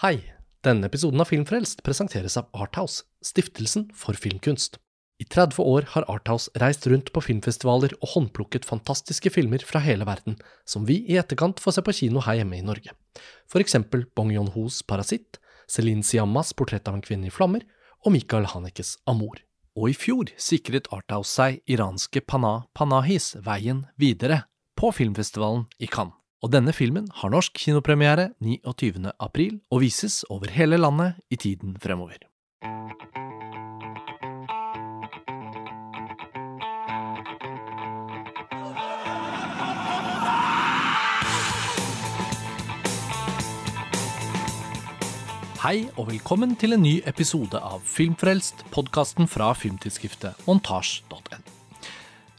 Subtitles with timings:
[0.00, 0.22] Hei!
[0.64, 4.78] Denne episoden av Filmfrelst presenteres av Arthouse, stiftelsen for filmkunst.
[5.20, 10.06] I 30 år har Arthouse reist rundt på filmfestivaler og håndplukket fantastiske filmer fra hele
[10.08, 12.94] verden, som vi i etterkant får se på kino her hjemme i Norge.
[13.44, 15.36] For eksempel Bong Yon-hos Parasitt,
[15.68, 17.66] Celine Siammas Portrett av en kvinne i flammer
[18.00, 19.36] og Michael Hanekes Amor.
[19.76, 24.46] Og i fjor sikret Arthouse seg iranske Pana Panahis veien videre
[24.80, 26.19] på filmfestivalen i Cannes.
[26.40, 29.12] Og denne filmen har norsk kinopremiere 29.
[29.20, 32.16] april og vises over hele landet i tiden fremover.
[45.60, 51.49] Hei og velkommen til en ny episode av Filmfrelst, podkasten fra filmtidsskriftet montasj.no.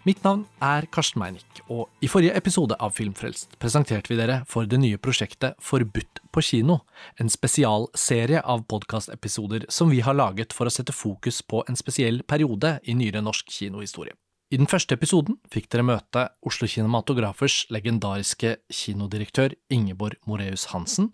[0.02, 4.66] Mitt navn er Karsten Meinick, og i forrige episode av Filmfrelst presenterte vi dere for
[4.66, 6.80] det nye prosjektet Forbudt på kino,
[7.22, 12.24] en spesialserie av podkastepisoder som vi har laget for å sette fokus på en spesiell
[12.26, 14.16] periode i nyere norsk kinohistorie.
[14.50, 21.12] I den første episoden fikk dere møte Oslo Kinematografers legendariske kinodirektør Ingeborg Moreus Hansen,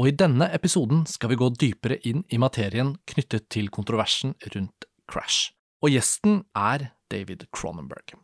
[0.00, 4.88] og i denne episoden skal vi gå dypere inn i materien knyttet til kontroversen rundt
[5.12, 5.52] Crash.
[5.84, 8.16] Og gjesten er David Cronenberg.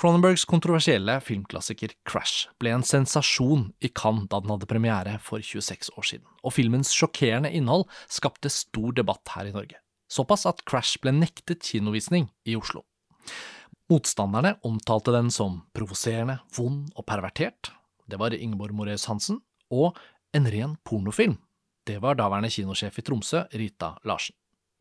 [0.00, 5.90] Cronenbergs kontroversielle filmklassiker Crash ble en sensasjon i Cannes da den hadde premiere for 26
[5.92, 9.76] år siden, og filmens sjokkerende innhold skapte stor debatt her i Norge.
[10.08, 12.86] Såpass at Crash ble nektet kinovisning i Oslo.
[13.92, 17.68] Motstanderne omtalte den som provoserende, vond og pervertert,
[18.08, 20.00] det var Ingeborg Moreus Hansen, og
[20.32, 21.36] en ren pornofilm,
[21.84, 24.38] det var daværende kinosjef i Tromsø, Rita Larsen.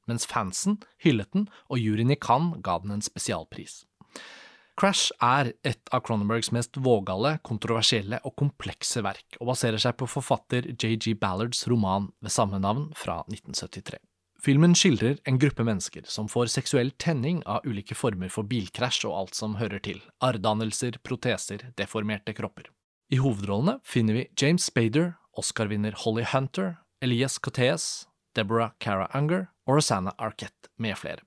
[0.07, 3.81] Mens fansen hyllet den, og juryen i Cannes ga den en spesialpris.
[4.79, 10.07] Crash er et av Cronenbergs mest vågale, kontroversielle og komplekse verk, og baserer seg på
[10.07, 11.17] forfatter J.G.
[11.19, 13.99] Ballards roman ved samme navn fra 1973.
[14.39, 19.17] Filmen skildrer en gruppe mennesker som får seksuell tenning av ulike former for bilkrasj og
[19.17, 22.71] alt som hører til, arrdannelser, proteser, deformerte kropper.
[23.11, 29.81] I hovedrollene finner vi James Spader, Oscar-vinner Holly Hunter, Elias Coteas, Deborah Cara Unger og
[29.81, 31.25] Rosanna Arquette med flere.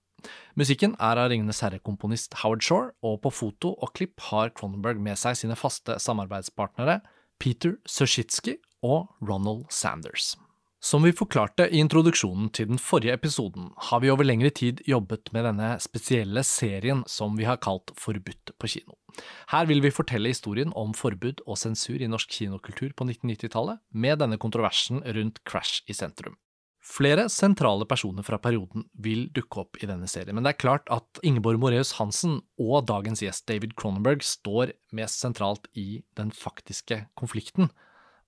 [0.59, 5.21] Musikken er av Ringenes herre-komponist Howard Shore, og på foto og klipp har Cronenberg med
[5.21, 7.01] seg sine faste samarbeidspartnere
[7.43, 10.35] Peter Sushitsky og Ronald Sanders.
[10.83, 15.31] Som vi forklarte i introduksjonen til den forrige episoden, har vi over lengre tid jobbet
[15.31, 18.99] med denne spesielle serien som vi har kalt Forbudt på kino.
[19.53, 24.19] Her vil vi fortelle historien om forbud og sensur i norsk kinokultur på 1990-tallet, med
[24.25, 26.35] denne kontroversen rundt Crash i sentrum.
[26.83, 30.91] Flere sentrale personer fra perioden vil dukke opp i denne serien, men det er klart
[30.91, 37.05] at Ingeborg Moreus Hansen og dagens gjest David Cronenberg står mest sentralt i den faktiske
[37.19, 37.71] konflikten.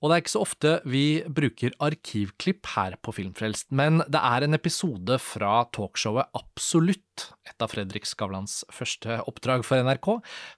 [0.04, 4.44] Og det er ikke så ofte vi bruker arkivklipp her på Filmfrelst, men det er
[4.44, 10.10] en episode fra talkshowet Absolutt, et av Fredrik Skavlans første oppdrag for NRK,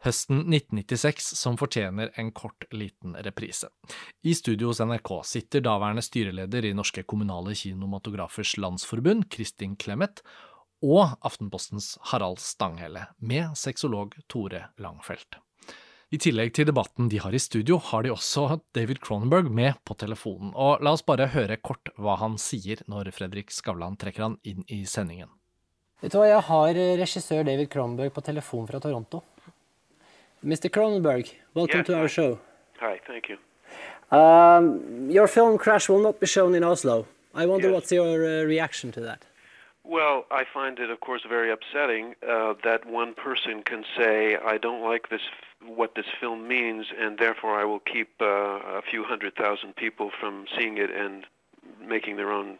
[0.08, 3.70] høsten 1996, som fortjener en kort, liten reprise.
[4.26, 10.26] I studio hos NRK sitter daværende styreleder i Norske kommunale kinomatografers landsforbund, Kristin Clemet,
[10.82, 15.38] og Aftenpostens Harald Stanghelle, med sexolog Tore Langfeldt.
[16.14, 19.96] I tillegg til debatten de har i studio, har de også David Cronenberg med på
[19.98, 20.52] telefonen.
[20.54, 24.62] Og la oss bare høre kort hva han sier når Fredrik Skavlan trekker han inn
[24.70, 25.32] i sendingen.
[26.02, 29.24] Vet du hva, Jeg har regissør David Cronenberg på telefon fra Toronto.
[30.46, 30.68] Mr.
[30.70, 32.38] Cronenberg, welcome Yes, to our show.
[32.78, 33.38] Hi, thank you.
[34.16, 37.06] Um, your film Crash will not be shown in Oslo.
[37.34, 37.74] I wonder Yes.
[37.74, 39.24] what's your uh, reaction to that?
[39.82, 44.58] Well, I find it, of course, very upsetting uh, that one person can say, "I
[44.58, 45.22] don't like this,
[45.64, 50.10] what this film means, and therefore I will keep uh, a few hundred thousand people
[50.20, 51.24] from seeing it and
[51.80, 52.58] making their own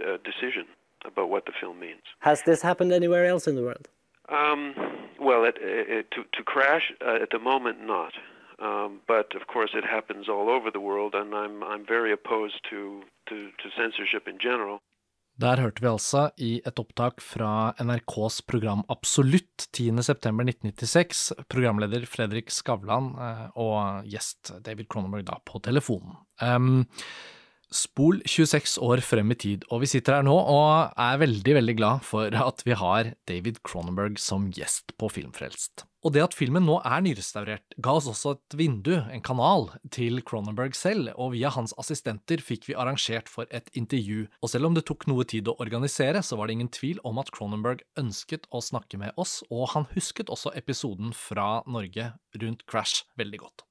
[0.00, 0.66] uh, decision
[1.04, 3.88] about what the film means." Has this happened anywhere else in the world?
[4.28, 4.74] Um,
[5.20, 8.12] well, it, it, to, to crash uh, at the moment, not.
[8.58, 12.60] Um, but of course, it happens all over the world, and I'm I'm very opposed
[12.70, 14.80] to, to, to censorship in general.
[15.36, 23.10] Der hørte vi altså i et opptak fra NRKs program Absolutt 10.9.1996, programleder Fredrik Skavlan
[23.20, 26.16] eh, og gjest David Cronenberg da på telefonen.
[26.40, 26.86] Um,
[27.68, 31.76] spol 26 år frem i tid, og vi sitter her nå og er veldig, veldig
[31.82, 35.84] glad for at vi har David Cronenberg som gjest på Filmfrelst.
[36.06, 40.20] Og det at filmen nå er nyrestaurert, ga oss også et vindu, en kanal, til
[40.22, 44.28] Cronenberg selv, og via hans assistenter fikk vi arrangert for et intervju.
[44.38, 47.18] Og selv om det tok noe tid å organisere, så var det ingen tvil om
[47.18, 52.62] at Cronenberg ønsket å snakke med oss, og han husket også episoden fra Norge rundt
[52.70, 53.66] Crash veldig godt.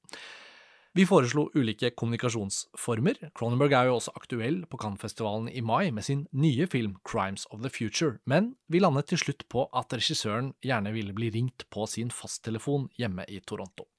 [0.95, 3.17] Vi foreslo ulike kommunikasjonsformer.
[3.35, 7.65] Cronenberg er jo også aktuell på Cannes-festivalen i mai med sin nye film Crimes of
[7.65, 11.83] the Future, men vi landet til slutt på at regissøren gjerne ville bli ringt på
[11.91, 13.89] sin fasttelefon hjemme i Toronto.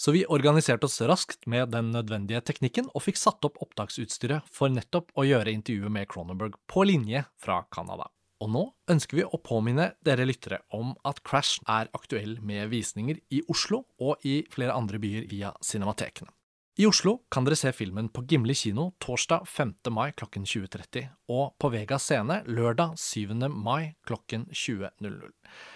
[0.00, 4.72] Så vi organiserte oss raskt med den nødvendige teknikken og fikk satt opp opptaksutstyret for
[4.72, 8.08] nettopp å gjøre intervjuet med Cronenberg på linje fra Canada.
[8.42, 13.20] Og nå ønsker vi å påminne dere lyttere om at Crash er aktuell med visninger
[13.30, 16.32] i Oslo og i flere andre byer via cinematekene.
[16.80, 19.74] I Oslo kan dere se filmen på Gimli kino torsdag 5.
[19.92, 23.34] mai klokken 20.30 og på Vega scene lørdag 7.
[23.52, 25.28] mai klokken 20.00.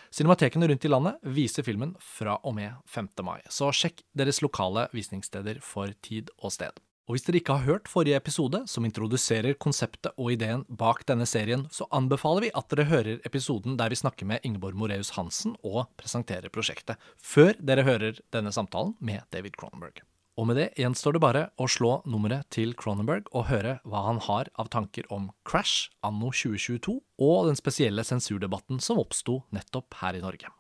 [0.09, 3.13] Cinematekene rundt i landet viser filmen fra og med 5.
[3.29, 6.73] mai, så sjekk deres lokale visningssteder for tid og sted.
[7.07, 11.23] Og hvis dere ikke har hørt forrige episode, som introduserer konseptet og ideen bak denne
[11.31, 15.55] serien, så anbefaler vi at dere hører episoden der vi snakker med Ingeborg Moreus Hansen
[15.63, 20.03] og presenterer prosjektet, før dere hører denne samtalen med David Cronenberg.
[20.35, 24.19] Og med det gjenstår det bare å slå nummeret til Cronenberg og høre hva han
[24.27, 30.19] har av tanker om Crash anno 2022 og den spesielle sensurdebatten som oppsto nettopp her
[30.19, 30.51] i Norge.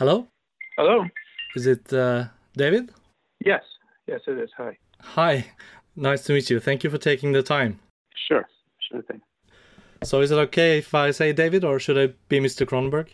[0.00, 0.22] Hello?
[0.80, 1.02] Hello.
[1.54, 2.96] Is it uh, David?
[3.44, 3.62] Yes.
[4.06, 4.50] Yes, it is.
[4.56, 4.78] Hi.
[5.00, 5.46] Hi.
[5.94, 6.60] Nice to meet you.
[6.60, 7.78] Thank you for taking the time.
[8.28, 8.46] Sure.
[8.90, 9.20] Sure thing.
[10.02, 12.66] So is it okay if I say David or should I be Mr.
[12.66, 13.08] Cronenberg?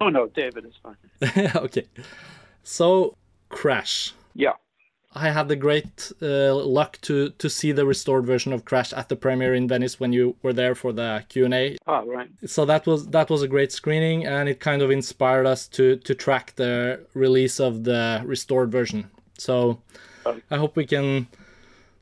[0.00, 1.50] Oh no, David is fine.
[1.56, 1.86] okay.
[2.62, 3.16] So,
[3.48, 4.12] Crash.
[4.34, 4.52] Yeah.
[5.14, 9.08] I had the great uh, luck to to see the restored version of Crash at
[9.08, 11.78] the premiere in Venice when you were there for the Q&A.
[11.86, 12.28] Oh, right.
[12.44, 15.96] So that was that was a great screening and it kind of inspired us to
[15.96, 19.10] to track the release of the restored version.
[19.38, 19.80] So.
[20.50, 21.28] I hope we can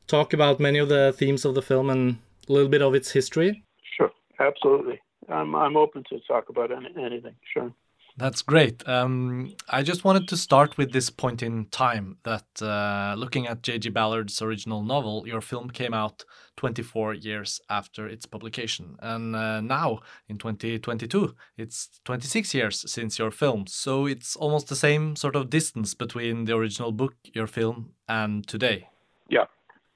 [0.07, 2.17] talk about many of the themes of the film and
[2.49, 3.63] a little bit of its history.
[3.95, 4.11] Sure.
[4.39, 4.99] Absolutely.
[5.29, 7.35] I'm I'm open to talk about any, anything.
[7.53, 7.71] Sure.
[8.17, 8.87] That's great.
[8.87, 13.61] Um, I just wanted to start with this point in time that uh, looking at
[13.61, 13.89] J.G.
[13.89, 16.23] Ballard's original novel, your film came out
[16.55, 18.95] 24 years after its publication.
[19.01, 23.67] And uh, now, in 2022, it's 26 years since your film.
[23.67, 28.47] So it's almost the same sort of distance between the original book, your film, and
[28.47, 28.87] today.
[29.27, 29.45] Yeah.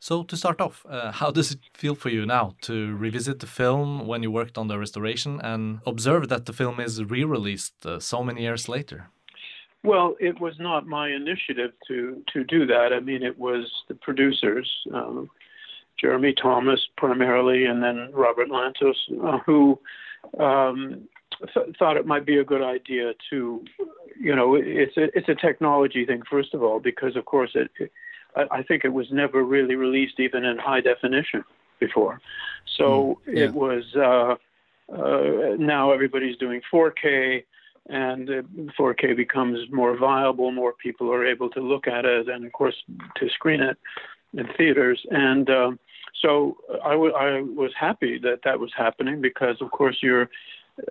[0.01, 3.47] So, to start off, uh, how does it feel for you now to revisit the
[3.47, 7.85] film when you worked on the restoration and observe that the film is re released
[7.85, 9.09] uh, so many years later?
[9.83, 12.93] Well, it was not my initiative to to do that.
[12.93, 15.29] I mean, it was the producers, um,
[15.99, 19.79] Jeremy Thomas primarily, and then Robert Lantos, uh, who
[20.39, 21.09] um,
[21.53, 23.63] th- thought it might be a good idea to,
[24.17, 27.69] you know, it's a it's a technology thing first of all because of course it,
[27.79, 27.91] it
[28.35, 31.43] I, I think it was never really released even in high definition
[31.79, 32.21] before,
[32.77, 33.45] so yeah.
[33.45, 33.83] it was.
[33.95, 34.35] Uh,
[34.91, 37.43] uh, now everybody's doing 4K
[37.89, 38.41] and uh,
[38.79, 40.51] 4K becomes more viable.
[40.51, 42.75] More people are able to look at it, and of course
[43.17, 43.77] to screen it
[44.33, 45.03] in theaters.
[45.11, 45.79] And um,
[46.21, 50.29] so I, w- I was happy that that was happening because, of course, your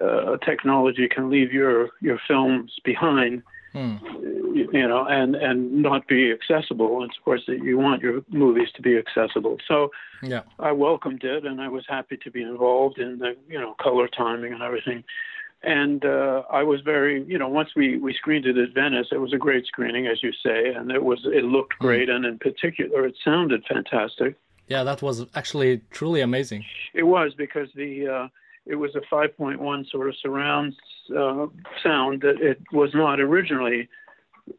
[0.00, 3.42] uh, technology can leave your your films behind,
[3.74, 7.02] you, you know, and and not be accessible.
[7.02, 9.58] And of course, that you want your movies to be accessible.
[9.66, 9.90] So
[10.22, 10.42] Yeah.
[10.58, 14.08] I welcomed it, and I was happy to be involved in the you know color
[14.08, 15.04] timing and everything.
[15.62, 19.20] And uh, I was very, you know, once we we screened it at Venice, it
[19.20, 22.38] was a great screening, as you say, and it was it looked great, and in
[22.38, 24.36] particular, it sounded fantastic.
[24.68, 26.64] Yeah, that was actually truly amazing.
[26.94, 28.28] It was because the uh,
[28.68, 30.76] it was a 5.1 sort of surround
[31.16, 31.46] uh,
[31.82, 33.88] sound that it was not originally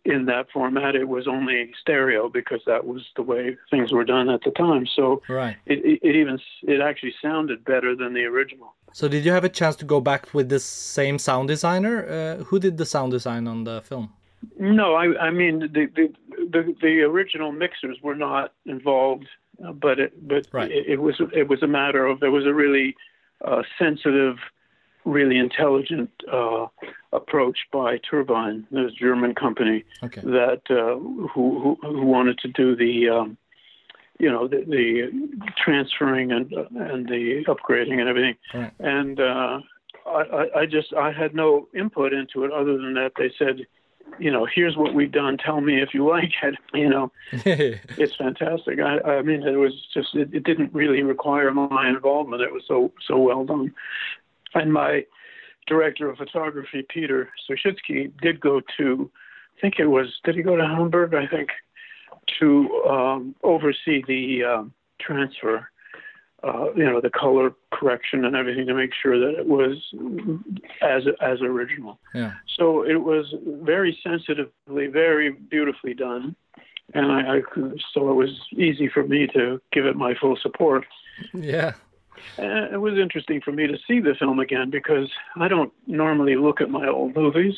[0.05, 0.95] in that format.
[0.95, 4.85] It was only stereo because that was the way things were done at the time.
[4.97, 5.57] So Right.
[5.65, 8.75] it, it, it even it actually sounded better than the original.
[8.93, 11.95] So did you have a chance to go back with the same sound designer?
[12.07, 14.13] Uh, who did the sound design on the film?
[14.57, 16.13] No, I, I mean the, the
[16.55, 19.27] the the original mixers were not involved,
[19.63, 20.71] uh, but it but Right.
[20.71, 22.95] it, it was it was a matter of there was a really
[23.45, 24.35] uh, sensitive,
[25.05, 26.67] really intelligent uh,
[27.13, 30.21] approach by Turbine, this German company Okay.
[30.21, 30.99] that uh,
[31.33, 33.37] who, who who wanted to do the um,
[34.19, 35.09] you know the, the
[35.63, 38.73] transferring and and the upgrading and everything, Right.
[38.79, 39.59] and uh,
[40.05, 43.65] I, I I just I had no input into it other than that they said,
[44.17, 45.37] you know, here's what we've done.
[45.37, 46.55] Tell me if you like it.
[46.73, 48.79] You know, it's fantastic.
[48.79, 52.41] I, I mean, it was just it, it didn't really require my involvement.
[52.41, 53.73] It was so so well done,
[54.53, 55.05] and my
[55.67, 59.11] director of photography, Peter Suschitzky, did go to,
[59.57, 61.13] I think it was, did he go to Hamburg?
[61.13, 61.49] I think
[62.39, 65.69] to um, oversee the um transfer.
[66.41, 69.75] Uh, you know, the color correction and everything to make sure that it was
[70.81, 71.99] as as original.
[72.13, 72.33] Yeah.
[72.57, 76.35] So it was very sensitively, very beautifully done,
[76.93, 77.41] and I, I
[77.93, 80.85] so it was easy for me to give it my full support.
[81.33, 81.73] Yeah.
[82.37, 86.35] And it was interesting for me to see the film again because I don't normally
[86.35, 87.55] look at my old movies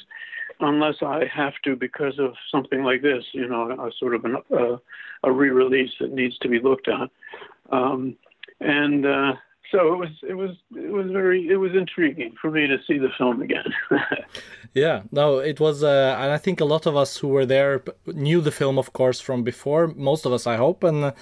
[0.60, 4.38] unless I have to because of something like this, you know, a sort of an,
[4.52, 4.78] uh,
[5.24, 7.10] a re-release that needs to be looked at.
[7.72, 8.16] Um,
[8.62, 9.34] and uh,
[9.72, 12.98] so it was it was it was very it was intriguing for me to see
[12.98, 13.74] the film again.
[14.74, 17.84] yeah, no, it was, uh, and I think a lot of us who were there
[18.06, 19.88] knew the film, of course, from before.
[19.88, 21.14] Most of us, I hope, and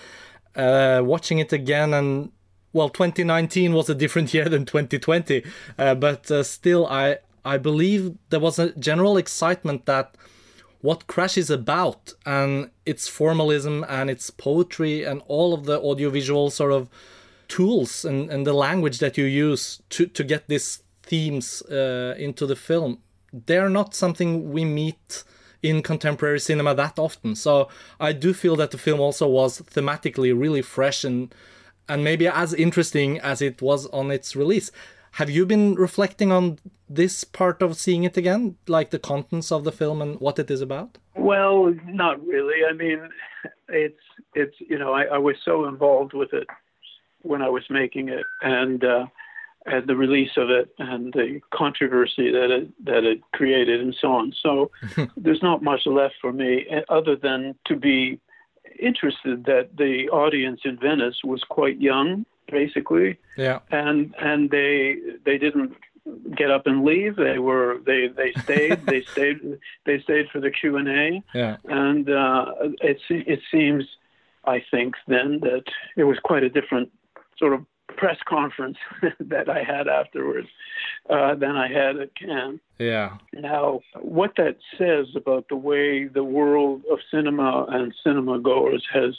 [0.55, 2.31] uh, watching it again and.
[2.71, 5.43] Well, 2019 was a different year than 2020,
[5.79, 10.15] uh, but uh, still, I I believe there was a general excitement that
[10.81, 16.51] what Crash is about and its formalism and its poetry and all of the audiovisual
[16.51, 16.89] sort of
[17.49, 22.45] tools and, and the language that you use to, to get these themes uh, into
[22.45, 22.99] the film,
[23.33, 25.23] they're not something we meet
[25.61, 27.35] in contemporary cinema that often.
[27.35, 27.67] So
[27.99, 31.33] I do feel that the film also was thematically really fresh and
[31.89, 34.71] and maybe as interesting as it was on its release.
[35.13, 39.63] Have you been reflecting on this part of seeing it again, like the contents of
[39.63, 40.99] the film and what it is about?
[41.15, 42.63] Well, not really.
[42.69, 43.09] I mean,
[43.69, 43.99] it's
[44.35, 46.47] it's you know I, I was so involved with it
[47.21, 49.05] when I was making it, and uh,
[49.65, 54.11] and the release of it, and the controversy that it that it created, and so
[54.13, 54.33] on.
[54.41, 54.71] So
[55.17, 58.19] there's not much left for me eh, other than to be
[58.79, 63.17] interested that the audience in Venice was quite young, basically.
[63.37, 63.59] Yeah.
[63.71, 65.75] And and they they didn't
[66.35, 67.15] get up and leave.
[67.15, 68.85] They were they they stayed.
[68.85, 69.59] they stayed.
[69.85, 71.23] They stayed for the Q and A.
[71.33, 71.57] Yeah.
[71.65, 72.45] And uh,
[72.81, 73.85] it it seems,
[74.45, 75.65] I think, then that
[75.97, 76.91] it was quite a different
[77.39, 77.65] sort of
[77.97, 78.77] press conference
[79.19, 80.47] that I had afterwards
[81.09, 82.59] uh, than I had at Cannes.
[82.77, 83.17] Yeah.
[83.33, 89.15] Now, what that says about the way the world of cinema and cinema goers has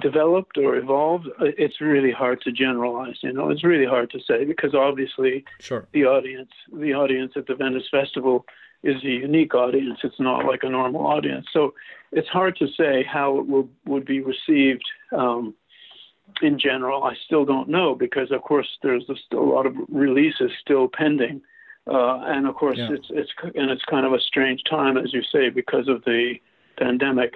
[0.00, 3.16] developed or evolved, uh, it's really hard to generalize.
[3.22, 5.88] You know, it's really hard to say because obviously sure.
[5.92, 8.44] the audience, the audience at the Venice Festival
[8.82, 9.98] is a unique audience.
[10.04, 11.46] It's not like a normal audience.
[11.52, 11.74] So
[12.12, 15.54] it's hard to say how it will, would be received um,
[16.42, 20.50] in general, I still don't know because, of course, there's still a lot of releases
[20.60, 21.40] still pending,
[21.86, 22.92] uh, and of course, yeah.
[22.92, 26.34] it's it's and it's kind of a strange time, as you say, because of the
[26.78, 27.34] pandemic.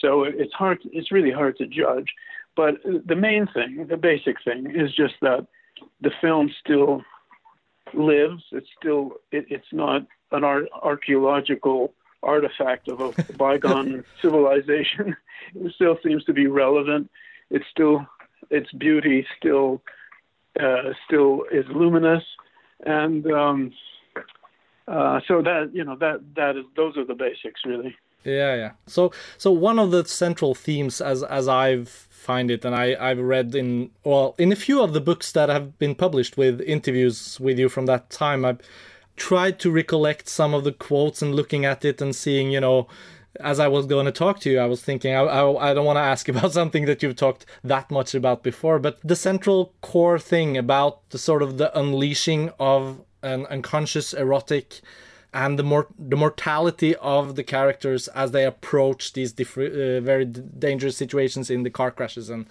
[0.00, 0.80] So it's hard.
[0.84, 2.08] It's really hard to judge.
[2.56, 5.46] But the main thing, the basic thing, is just that
[6.00, 7.02] the film still
[7.94, 8.42] lives.
[8.52, 9.12] It's still.
[9.30, 15.16] It, it's not an art, archaeological artifact of a bygone civilization.
[15.54, 17.10] It still seems to be relevant.
[17.50, 18.06] It's still
[18.50, 19.82] its beauty still
[20.60, 22.24] uh, still is luminous,
[22.84, 23.72] and um,
[24.88, 27.96] uh, so that you know that that is those are the basics really.
[28.24, 28.70] Yeah, yeah.
[28.86, 33.18] So so one of the central themes as as I've find it and I I've
[33.18, 37.40] read in well in a few of the books that have been published with interviews
[37.40, 38.60] with you from that time I've
[39.16, 42.86] tried to recollect some of the quotes and looking at it and seeing you know
[43.40, 45.86] as I was going to talk to you, I was thinking I, I, I, don't
[45.86, 49.74] want to ask about something that you've talked that much about before, but the central
[49.80, 54.80] core thing about the sort of the unleashing of an unconscious erotic
[55.32, 60.26] and the more the mortality of the characters as they approach these different uh, very
[60.26, 62.28] dangerous situations in the car crashes.
[62.28, 62.46] And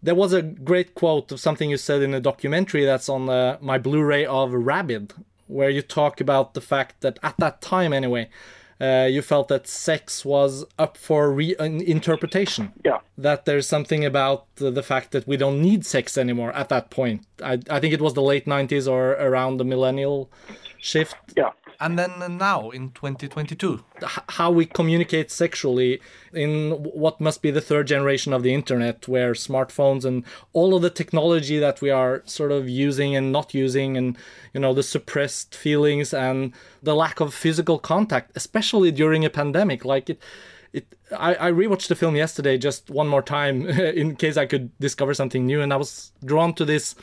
[0.00, 3.58] there was a great quote of something you said in a documentary that's on uh,
[3.60, 5.12] my Blu-ray of Rabid,
[5.48, 8.28] where you talk about the fact that at that time anyway
[8.80, 12.72] uh, you felt that sex was up for reinterpretation.
[12.84, 12.98] Yeah.
[13.16, 16.90] That there's something about the, the, fact that we don't need sex anymore at that
[16.90, 17.26] point.
[17.42, 20.30] I, I think it was the late 90s or around the millennial
[20.78, 21.16] shift.
[21.36, 21.50] Yeah
[21.80, 23.82] and then now in 2022
[24.30, 26.00] how we communicate sexually
[26.32, 30.82] in what must be the third generation of the internet where smartphones and all of
[30.82, 34.16] the technology that we are sort of using and not using and
[34.52, 36.52] you know the suppressed feelings and
[36.82, 40.20] the lack of physical contact especially during a pandemic like it
[40.74, 44.76] it, I, I rewatched the film yesterday just one more time in case I could
[44.80, 46.96] discover something new, and I was drawn to this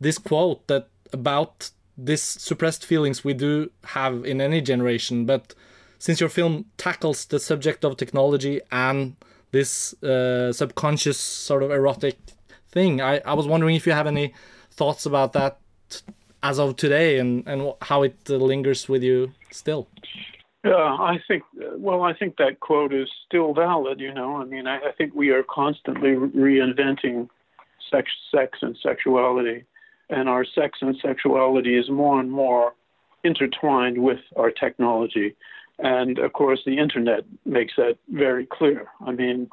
[0.00, 5.54] this quote that about this suppressed feelings we do have in any generation, but
[5.98, 9.16] since your film tackles the subject of technology and
[9.52, 12.18] this uh, subconscious sort of erotic
[12.68, 14.34] thing, I, I was wondering if you have any
[14.70, 15.58] thoughts about that
[16.42, 19.88] as of today and, and how it uh, lingers with you still.
[20.64, 21.44] Yeah, I think,
[21.76, 24.36] well, I think that quote is still valid, you know.
[24.36, 27.28] I mean, I, I think we are constantly reinventing
[27.90, 29.64] sex, sex and sexuality
[30.10, 32.74] and our sex and sexuality is more and more
[33.24, 35.34] intertwined with our technology.
[35.78, 38.86] And of course, the internet makes that very clear.
[39.04, 39.50] I mean,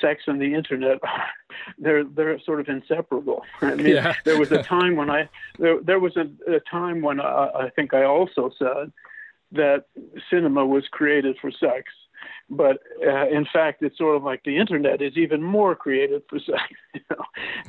[0.00, 0.98] sex and the internet
[1.78, 3.42] they're they're sort of inseparable.
[3.60, 4.14] I mean, Yeah.
[4.24, 7.70] there was a time when I there there was a, a time when I, I
[7.70, 8.92] think I also said
[9.52, 9.84] that
[10.30, 11.92] cinema was created for sex,
[12.48, 16.38] but uh, in fact, it's sort of like the internet is even more creative for
[16.46, 16.62] sex,
[16.94, 17.24] you know,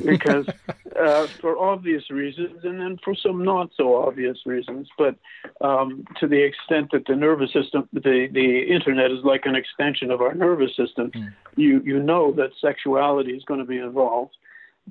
[0.05, 0.47] because
[0.99, 4.87] uh, for obvious reasons, and then for some not so obvious reasons.
[4.97, 5.15] But
[5.61, 10.11] um, to the extent that the nervous system, the the internet is like an extension
[10.11, 11.11] of our nervous system,
[11.55, 14.35] you you know that sexuality is going to be involved.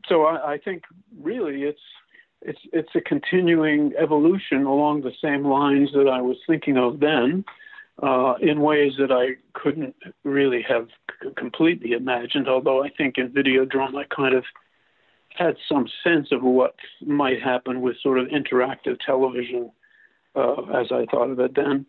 [0.08, 0.84] So I, I think
[1.20, 1.80] really it's
[2.42, 7.44] it's it's a continuing evolution along the same lines that I was thinking of then,
[8.02, 10.88] uh, in ways that I couldn't really have
[11.22, 12.48] c- completely imagined.
[12.48, 14.44] Although I think in video Videodrome I kind of
[15.36, 19.70] had some sense of what might happen with sort of interactive television,
[20.34, 21.86] uh, as I thought of it then.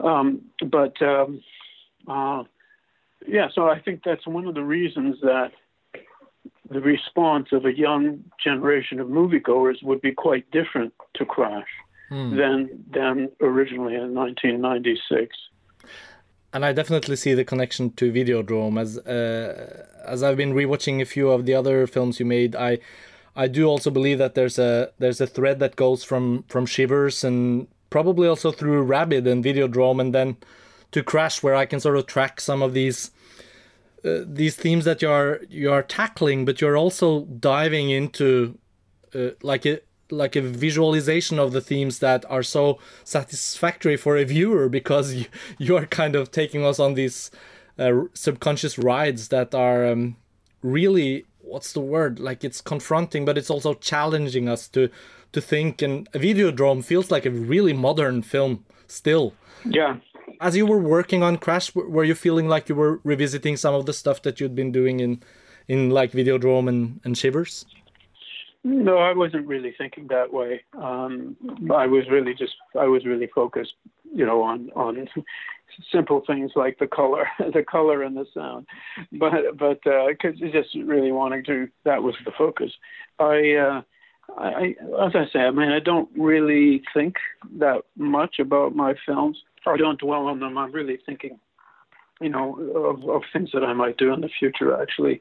[0.00, 1.42] Um, but um,
[2.08, 2.44] uh,
[3.26, 5.52] yeah, so I think that's one of the reasons that
[6.70, 11.68] the response of a young generation of moviegoers would be quite different to Crash
[12.36, 15.36] than than originally in 1996.
[16.52, 21.04] And I definitely see the connection to Videodrome as uh, as I've been rewatching a
[21.04, 22.54] few of the other films you made.
[22.54, 22.78] I
[23.34, 27.24] I do also believe that there's a there's a thread that goes from from Shivers
[27.24, 30.36] and probably also through Rabid and Videodrome and then
[30.92, 33.10] to Crash, where I can sort of track some of these
[34.04, 38.58] uh, these themes that you're you're tackling, but you're also diving into
[39.14, 39.80] uh, like a
[40.12, 45.26] like a visualization of the themes that are so satisfactory for a viewer because you,
[45.58, 47.30] you are kind of taking us on these
[47.78, 50.16] uh, subconscious rides that are um,
[50.62, 52.20] really what's the word?
[52.20, 54.90] Like it's confronting but it's also challenging us to
[55.32, 55.82] to think.
[55.82, 59.34] And a videodrome feels like a really modern film still.
[59.64, 59.96] Yeah,
[60.40, 63.86] as you were working on crash were you feeling like you were revisiting some of
[63.86, 65.22] the stuff that you'd been doing in
[65.68, 67.64] in like videodrome and, and shivers
[68.64, 70.62] no, I wasn't really thinking that way.
[70.78, 71.36] Um,
[71.74, 73.74] I was really just I was really focused,
[74.14, 75.08] you know, on on
[75.92, 78.66] simple things like the color, the color and the sound,
[79.12, 82.72] but but because just really wanting to that was the focus.
[83.18, 83.52] I.
[83.54, 83.82] Uh,
[84.38, 87.16] I- as I say, I mean, I don't really think
[87.58, 89.42] that much about my films.
[89.66, 90.56] I don't dwell on them.
[90.56, 91.38] I'm really thinking,
[92.20, 95.20] you know, of, of things that I might do in the future, actually.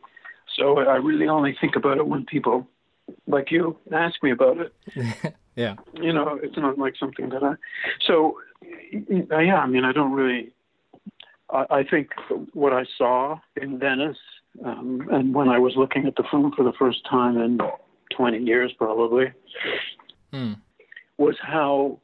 [0.55, 2.67] So I really only think about it when people
[3.27, 4.73] like you ask me about it.
[5.55, 7.55] yeah You know, it's not like something that I.
[8.05, 10.51] So, uh, yeah, I mean, I don't really.
[11.49, 12.09] I, I think
[12.53, 14.17] what I saw in Venice,
[14.63, 17.59] um, and when I was looking at the film for the first time in
[18.15, 19.33] 20 years, probably,
[21.17, 21.99] was how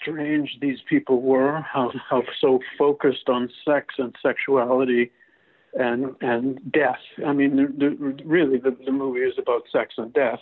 [0.00, 5.10] strange these people were, how how so focused on sex and sexuality
[5.78, 7.00] and and death.
[7.24, 10.40] I mean, the, the, really, the, the movie is about sex and death,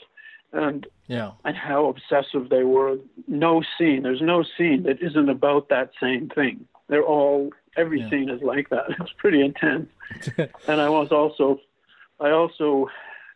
[0.53, 2.97] and yeah and how obsessive they were.
[3.29, 6.67] No scene, there's no scene that isn't about that same thing.
[6.89, 8.11] They're all every Yeah.
[8.11, 8.87] scene is like that.
[9.01, 9.89] It's pretty intense.
[10.69, 11.61] and I was also,
[12.21, 12.89] I also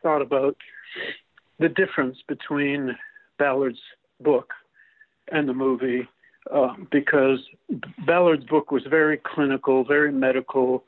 [0.02, 0.56] thought about
[1.58, 2.96] the difference between
[3.38, 3.80] Ballard's
[4.20, 4.52] book
[5.32, 6.06] and the movie
[6.52, 7.40] uh, because
[8.06, 10.84] Ballard's book was very clinical, very medical,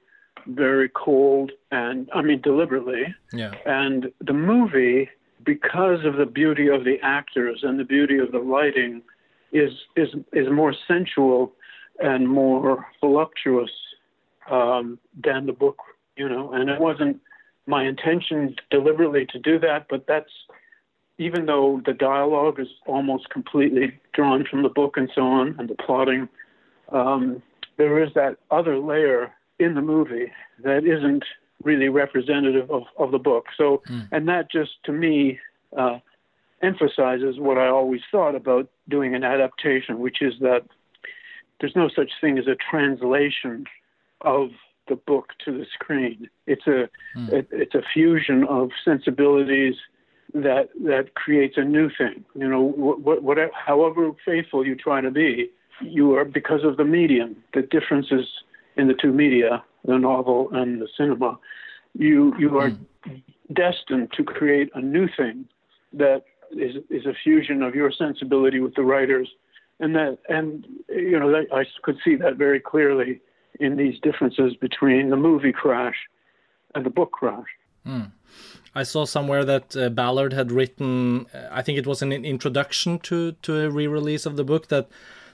[0.46, 3.14] very cold, and I mean deliberately.
[3.32, 5.08] yeah And the movie,
[5.44, 9.02] because of the beauty of the actors and the beauty of the lighting,
[9.52, 11.52] is is is more sensual
[12.00, 13.70] and more voluptuous
[14.50, 15.78] um, than the book.
[16.16, 17.20] You know, and it wasn't
[17.66, 20.30] my intention deliberately to do that, but that's
[21.18, 25.68] even though the dialogue is almost completely drawn from the book and so on, and
[25.68, 26.28] the plotting,
[26.92, 27.42] um,
[27.76, 31.24] there is that other layer in the movie that isn't
[31.62, 33.46] really representative of, of the book.
[33.56, 35.38] So, and that just to me
[35.76, 35.98] uh,
[36.62, 40.62] emphasizes what I always thought about doing an adaptation, which is that
[41.60, 43.66] there's no such thing as a translation
[44.22, 44.50] of
[44.88, 46.28] the book to the screen.
[46.46, 46.88] It's a
[47.32, 49.74] it, it's a fusion of sensibilities
[50.34, 52.24] that that creates a new thing.
[52.34, 55.50] You know, what, whatever, however faithful you try to be,
[55.82, 58.26] you are because of the medium, the differences
[58.76, 61.38] in the two media, the novel and the cinema.
[61.94, 62.72] You you are
[63.52, 65.46] destined to create a new thing
[65.92, 69.28] that is is a fusion of your sensibility with the writers,
[69.80, 73.20] and that and you know that, I could see that very clearly
[73.58, 75.96] in these differences between the movie Crash
[76.74, 77.48] and the book Crash.
[78.74, 81.26] I saw somewhere that uh, Ballard had written.
[81.34, 84.88] Uh, I think it was an introduction to to a re-release of the book that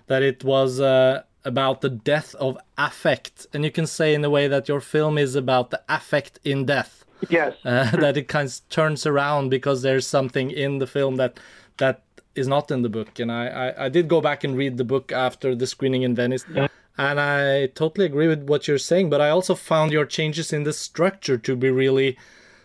[0.06, 4.28] that it was uh, about the death of affect, and you can say in a
[4.28, 7.04] way that your film is about the affect in death.
[7.30, 7.54] Yes.
[7.64, 11.40] Uh, that it kind of turns around because there's something in the film that
[11.78, 12.02] that
[12.34, 13.18] is not in the book.
[13.18, 16.14] And I, I, I did go back and read the book after the screening in
[16.14, 16.44] Venice.
[16.52, 16.68] Yeah.
[16.98, 20.64] And I totally agree with what you're saying, but I also found your changes in
[20.64, 22.16] the structure to be really,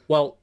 [0.08, 0.38] well,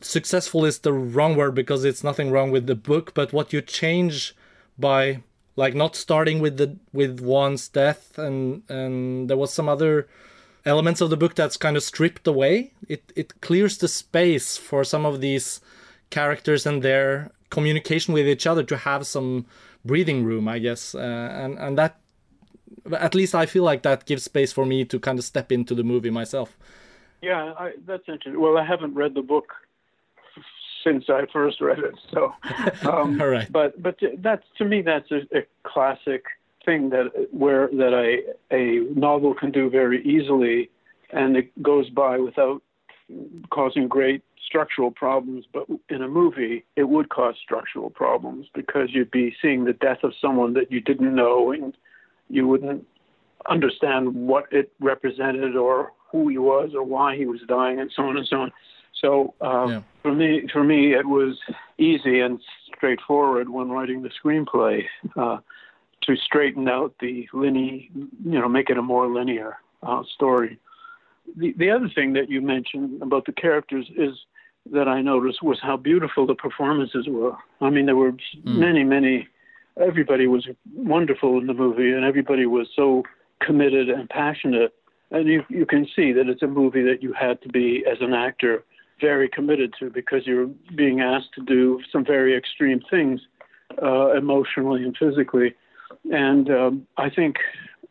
[0.00, 3.60] successful is the wrong word because it's nothing wrong with the book, but what you
[3.60, 4.34] change
[4.78, 5.22] by
[5.58, 10.06] like not starting with the with one's death and and there was some other
[10.64, 12.72] elements of the book that's kind of stripped away.
[12.88, 15.60] It it clears the space for some of these
[16.10, 19.46] characters and their communication with each other to have some
[19.84, 21.98] breathing room, I guess, uh, and and that
[22.92, 25.74] at least I feel like that gives space for me to kind of step into
[25.74, 26.56] the movie myself.
[27.20, 28.40] Yeah, I, that's interesting.
[28.40, 29.48] Well, I haven't read the book
[30.88, 32.34] since I first read it, so.
[32.88, 33.50] Um, All right.
[33.50, 36.24] But but that's to me that's a, a classic
[36.64, 40.70] thing that where that a a novel can do very easily,
[41.10, 42.62] and it goes by without
[43.50, 45.44] causing great structural problems.
[45.52, 50.02] But in a movie, it would cause structural problems because you'd be seeing the death
[50.02, 51.76] of someone that you didn't know, and
[52.30, 52.86] you wouldn't
[53.48, 58.02] understand what it represented or who he was or why he was dying and so
[58.04, 58.52] on and so on.
[59.00, 59.80] So uh, Yeah.
[60.02, 61.38] for me, for me, it was
[61.78, 62.40] easy and
[62.76, 64.84] straightforward when writing the screenplay
[65.16, 65.38] uh,
[66.02, 67.80] to straighten out the linear,
[68.24, 70.58] you know, make it a more linear uh, story.
[71.36, 74.14] The the other thing that you mentioned about the characters is
[74.72, 77.36] that I noticed was how beautiful the performances were.
[77.60, 78.12] I mean, there were
[78.44, 79.28] many, many.
[79.80, 83.04] Everybody was wonderful in the movie, and everybody was so
[83.40, 84.74] committed and passionate.
[85.10, 87.98] And you you can see that it's a movie that you had to be as
[88.00, 88.64] an actor
[89.00, 93.20] very committed to because you're being asked to do some very extreme things
[93.82, 95.54] uh, emotionally and physically.
[96.12, 97.36] And um, I think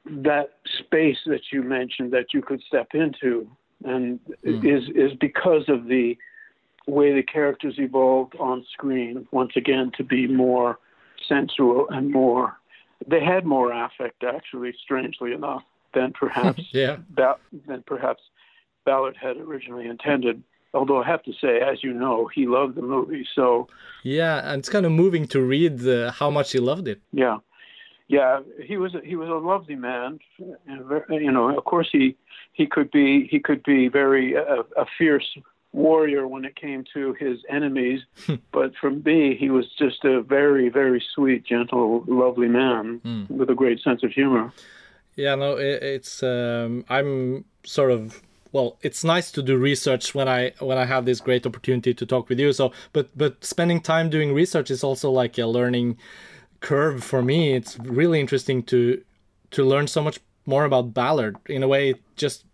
[0.05, 3.49] that space that you mentioned that you could step into
[3.83, 6.17] and is is because of the
[6.87, 10.79] way the characters evolved on screen once again to be more
[11.27, 12.57] sensual and more
[13.05, 16.97] they had more affect actually strangely enough than perhaps Yeah.
[17.09, 18.23] ba- than perhaps
[18.85, 20.41] Ballard had originally intended
[20.73, 23.67] although I have to say as you know he loved the movie so.
[24.03, 27.01] Yeah, and it's kind of moving to read uh, how much he loved it.
[27.11, 27.37] yeah.
[28.09, 30.19] Yeah he was he was a lovely man
[31.09, 32.15] you know of course he
[32.53, 35.29] he could be he could be very uh, a fierce
[35.73, 37.99] warrior when it came to his enemies
[38.53, 43.55] but for me he was just a very very sweet gentle lovely man with a
[43.55, 44.53] great sense of humor.
[45.17, 50.27] Yeah, no, it, it's um, I'm sort of well, it's nice to do research when
[50.27, 52.53] I when I have this great opportunity to talk with you.
[52.53, 55.97] So, but but spending time doing research is also like a learning
[56.59, 57.53] curve for me.
[57.53, 59.01] It's really interesting to
[59.51, 61.37] to learn so much more about Ballard.
[61.47, 62.45] In a way, just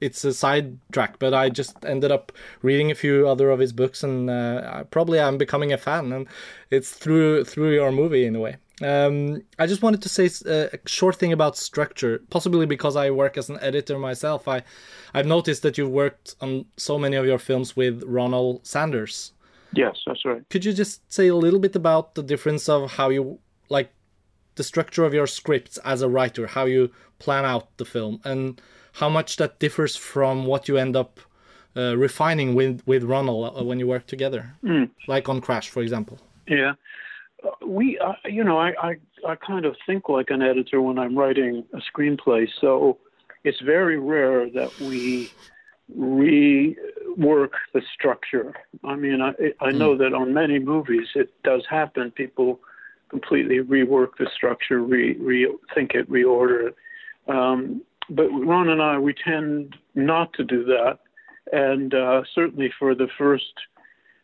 [0.00, 3.72] it's a side track, but I just ended up reading a few other of his
[3.72, 6.26] books, and uh, probably I'm becoming a fan, and
[6.70, 8.56] it's through through your movie in a way.
[8.82, 13.10] Um, I just wanted to say uh, a short thing about structure, possibly because I
[13.10, 14.46] work as an editor myself.
[14.46, 14.62] I
[15.14, 19.32] I've noticed that you've worked on so many of your films with Ronald Sanders.
[19.72, 23.10] yes that's right Could you just say a little bit about the difference of how
[23.10, 23.38] you
[23.68, 23.90] like
[24.54, 28.60] the structure of your scripts as a writer, how you plan out the film, and
[29.00, 31.20] how much that differs from what you end up
[31.76, 34.42] uh, refining with with Ronald uh, when you work together,
[35.06, 36.18] like on Crash, for example.
[36.46, 36.72] Yeah,
[37.64, 38.96] we, uh, you know, I, I,
[39.26, 42.48] I kind of think like an editor when I'm writing a screenplay.
[42.60, 42.98] So
[43.44, 45.30] it's very rare that we
[45.96, 48.54] rework the structure.
[48.84, 52.10] I mean, I, I know that on many movies it does happen.
[52.10, 52.60] People
[53.08, 56.76] completely rework the structure, re, rethink it, reorder it.
[57.26, 60.98] Um, but Ron and I, we tend not to do that.
[61.52, 63.52] And uh, certainly for the first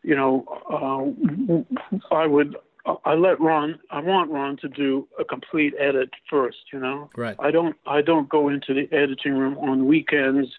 [0.04, 2.56] you know, uh, I would,
[3.04, 7.08] I let Ron, I want Ron to do a complete edit first, you know.
[7.16, 7.34] Right.
[7.38, 10.50] I don't, I don't go into the editing room on weekends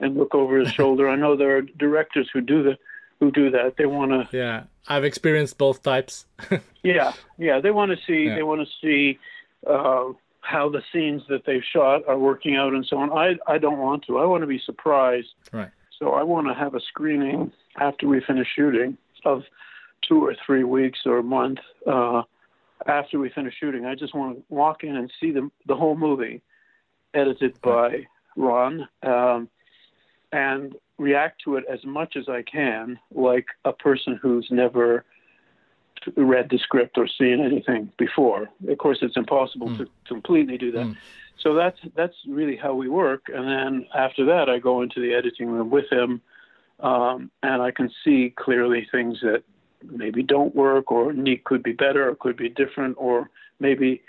[0.00, 1.08] and look over his shoulder.
[1.08, 2.78] I know there are directors who do that,
[3.20, 3.76] who do that.
[3.76, 6.24] They want to, Yeah, I've experienced both types.
[6.82, 8.34] yeah, yeah, they want to see, Yeah.
[8.36, 9.18] they want to see
[9.66, 10.04] uh,
[10.40, 13.12] how the scenes that they've shot are working out and so on.
[13.12, 14.18] I, I don't want to.
[14.18, 15.28] I want to be surprised.
[15.52, 15.68] right.
[15.98, 19.44] So I want to have a screening after we finish shooting of
[20.06, 22.22] two or three weeks or a month uh,
[22.86, 23.86] after we finish shooting.
[23.86, 26.42] I just want to walk in and see the the whole movie
[27.14, 29.48] edited by Ron, um,
[30.32, 35.04] and react to it as much as I can, like a person who's never
[36.16, 38.48] read the script or seen anything before.
[38.68, 39.78] Of course, it's impossible mm.
[39.78, 40.86] to completely do that.
[40.86, 40.96] Mm.
[41.38, 43.24] So that's that's really how we work.
[43.32, 46.20] And then after that, I go into the editing room with him,
[46.80, 49.42] um, and I can see clearly things that
[49.90, 54.02] maybe don't work, or need could be better, or could be different, or maybe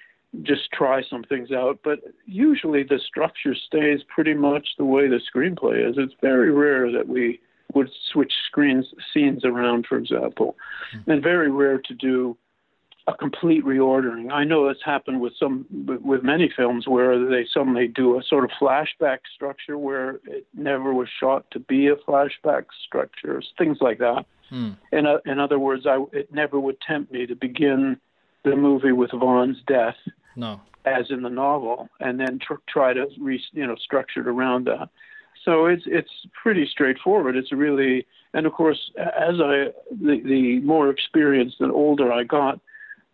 [0.43, 1.79] just try some things out.
[1.83, 5.95] But usually the structure stays pretty much the way the screenplay is.
[5.97, 7.39] It's very rare that we
[7.73, 10.55] would switch screens scenes around, for example,
[10.95, 11.11] mm-hmm.
[11.11, 12.37] and very rare to do
[13.07, 14.31] a complete reordering.
[14.31, 15.65] I know it's happened with some
[16.05, 20.93] with many films where they suddenly do a sort of flashback structure where it never
[20.93, 24.25] was shot to be a flashback structure, things like that.
[24.51, 24.77] Mm.
[24.91, 27.97] In, a, in other words, I, it never would tempt me to begin
[28.43, 29.97] the movie with Vaughan's death
[30.35, 30.61] no.
[30.85, 34.65] As in the novel, and then tr- try to re- you know structure it around
[34.65, 34.89] that.
[35.43, 37.35] So it's it's pretty straightforward.
[37.35, 42.59] It's really and of course as I the, the more experienced and older I got,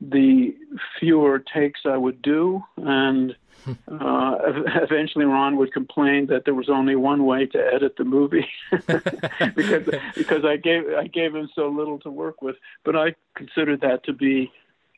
[0.01, 0.55] the
[0.99, 3.35] fewer takes I would do, and
[3.67, 4.37] uh,
[4.81, 8.47] eventually Ron would complain that there was only one way to edit the movie
[9.55, 12.55] because because I gave I gave him so little to work with.
[12.83, 14.51] But I considered that to be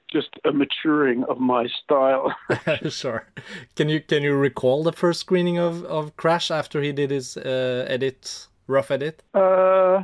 [0.09, 2.33] just a maturing of my style.
[2.89, 3.27] sure.
[3.75, 7.35] Can you can you recall the first screening of of Crash after he did his
[7.35, 9.23] uh, edit, rough edit?
[9.33, 10.03] Uh,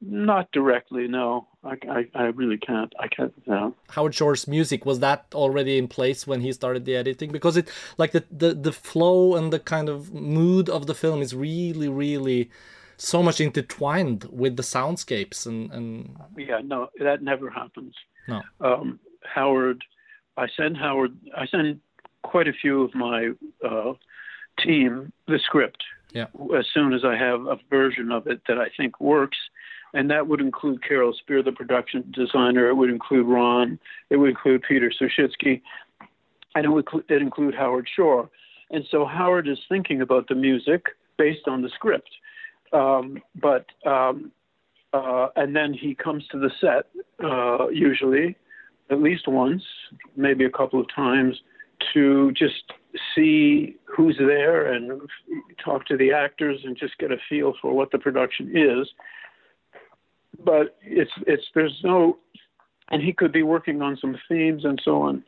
[0.00, 1.08] not directly.
[1.08, 2.92] No, I, I, I really can't.
[2.98, 3.32] I can't.
[3.46, 3.74] No.
[3.90, 7.30] Howard Shore's music was that already in place when he started the editing?
[7.30, 11.22] Because it like the the the flow and the kind of mood of the film
[11.22, 12.50] is really really
[12.96, 17.94] so much intertwined with the soundscapes and and yeah no that never happens
[18.28, 19.84] no um, Howard,
[20.36, 21.80] I send Howard, I send
[22.22, 23.30] quite a few of my
[23.64, 23.92] uh,
[24.58, 25.82] team the script
[26.12, 26.26] yeah.
[26.56, 29.38] as soon as I have a version of it that I think works.
[29.94, 32.68] And that would include Carol Spier, the production designer.
[32.68, 33.78] It would include Ron.
[34.08, 35.62] It would include Peter Suschitzky.
[36.54, 38.30] And it would it include Howard Shore.
[38.70, 40.86] And so Howard is thinking about the music
[41.18, 42.10] based on the script.
[42.72, 44.30] Um, but um,
[44.92, 46.86] uh, and then he comes to the set
[47.24, 48.36] uh, usually
[48.90, 49.62] at least once,
[50.16, 51.40] maybe a couple of times,
[51.94, 52.72] to just
[53.14, 55.00] see who's there and
[55.64, 58.88] talk to the actors and just get a feel for what the production is.
[60.44, 62.18] But it's it's there's no,
[62.90, 65.24] and he could be working on some themes and so on.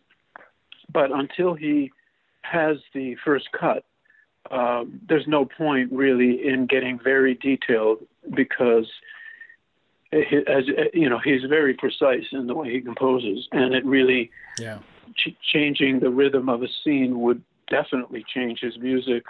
[0.92, 1.90] But until he
[2.42, 3.85] has the first cut,
[4.51, 7.98] um, there's no point really in getting very detailed
[8.35, 8.87] because
[10.12, 14.79] as you know, he's very precise in the way he composes, and it really yeah.
[15.16, 19.25] ch- changing the rhythm of a scene would definitely change his music,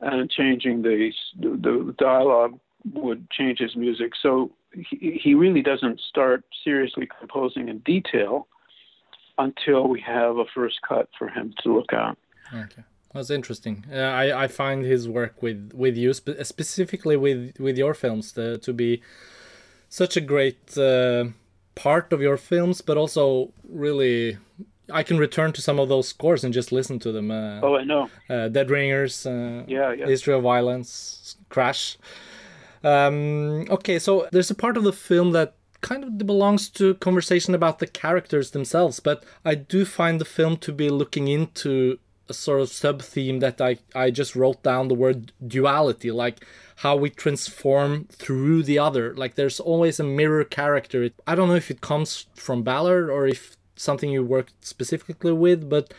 [0.00, 2.58] and changing the the dialogue
[2.94, 4.12] would change his music.
[4.20, 8.46] So he, he really doesn't start seriously composing in detail
[9.38, 12.16] until we have a first cut for him to look at.
[12.54, 12.82] Okay.
[13.12, 13.84] That's interesting.
[13.90, 18.32] Uh, I I find his work with with you spe- specifically with with your films
[18.32, 19.02] to, to be
[19.88, 21.24] such a great uh,
[21.74, 24.36] part of your films, but also really
[24.92, 27.30] I can return to some of those scores and just listen to them.
[27.30, 28.10] Uh, oh, I know.
[28.28, 30.06] Uh, Dead Ringers, uh, yeah, yeah.
[30.06, 31.96] History of Violence, Crash.
[32.86, 37.52] Um, okay, so there's a part of the film that kind of belongs to conversation
[37.52, 42.34] about the characters themselves, but I do find the film to be looking into a
[42.34, 46.44] sort of sub theme that I, I just wrote down the word duality, like
[46.76, 49.12] how we transform through the other.
[49.14, 51.10] Like there's always a mirror character.
[51.26, 55.68] I don't know if it comes from Ballard or if something you worked specifically with,
[55.68, 55.92] but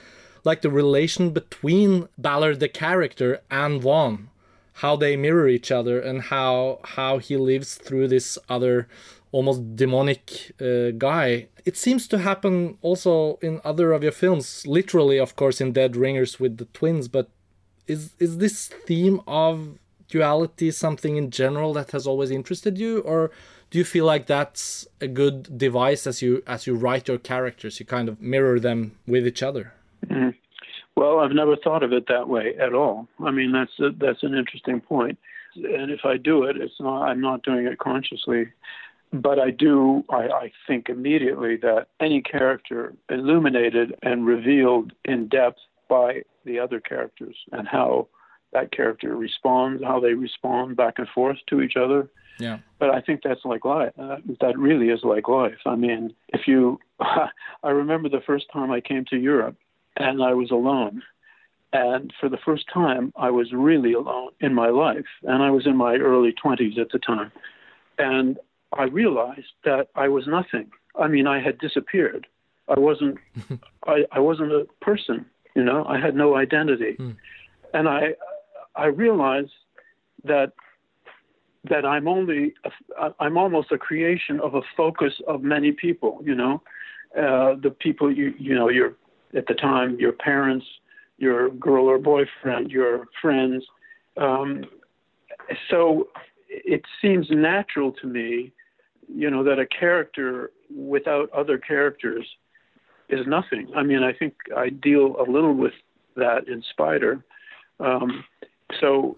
[0.45, 4.29] like the relation between Ballard the character and Vaughan,
[4.77, 8.87] how they mirror each other and how how he lives through this other
[9.31, 11.47] almost demonic uh, guy.
[11.65, 15.95] It seems to happen also in other of your films, literally, of course, in Dead
[15.95, 17.07] Ringers with the twins.
[17.07, 17.29] But
[17.87, 23.31] is is this theme of duality something in general that has always interested you, or
[23.71, 27.79] do you feel like that's a good device as you as you write your characters?
[27.79, 29.73] You kind of mirror them with each other.
[30.05, 30.35] Mm.
[30.97, 33.07] Well, I've never thought of it that way at all.
[33.23, 35.19] I mean, that's a, that's an interesting point.
[35.55, 37.03] And if I do it, it's not.
[37.03, 38.47] I'm not doing it consciously
[39.13, 45.59] but I do, I, I, think immediately that any character illuminated and revealed in depth
[45.87, 48.07] by the other characters and how
[48.53, 52.09] that character responds, how they respond back and forth to each other.
[52.39, 52.59] Yeah.
[52.79, 53.93] But I think that's like life.
[53.97, 55.57] Uh, that really is like life.
[55.65, 59.55] I mean, if you, I remember the first time I came to Europe
[59.97, 61.01] and I was alone
[61.73, 65.05] And for the first time, I was really alone in my life.
[65.23, 67.31] And I was in my early 20s at the time.
[67.97, 68.37] And
[68.73, 70.71] I realized that I was nothing.
[70.99, 72.25] I mean, I had disappeared.
[72.69, 73.17] I wasn't,
[73.87, 76.95] I, I wasn't a person, you know, I had no identity.
[77.73, 78.15] And I,
[78.75, 79.51] I realized
[80.23, 80.53] that
[81.69, 86.21] that I'm only a, I'm almost a creation of a focus of many people.
[86.23, 86.61] You know,
[87.17, 88.93] uh, the people you you know your
[89.35, 90.65] at the time your parents,
[91.17, 93.63] your girl or boyfriend, your friends.
[94.17, 94.65] Um,
[95.69, 96.07] so
[96.49, 98.51] it seems natural to me,
[99.07, 102.25] you know, that a character without other characters
[103.09, 103.69] is nothing.
[103.75, 105.73] I mean, I think I deal a little with
[106.15, 107.23] that in Spider.
[107.79, 108.23] Um,
[108.81, 109.17] so,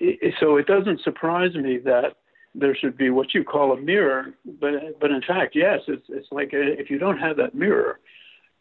[0.00, 2.16] it, so it doesn't surprise me that
[2.54, 6.28] there should be what you call a mirror, but but in fact, yes, it's it's
[6.30, 8.00] like uh, if you don't have that mirror,